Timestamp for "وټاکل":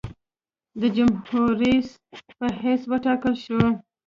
2.91-3.33